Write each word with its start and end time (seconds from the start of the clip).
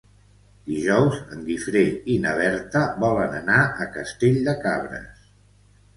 Dijous 0.69 1.17
en 1.35 1.43
Guifré 1.49 1.83
i 2.15 2.17
na 2.25 2.33
Berta 2.41 2.83
volen 3.05 3.39
anar 3.43 3.61
a 3.85 3.89
Castell 3.99 4.41
de 4.49 4.57
Cabres. 4.65 5.33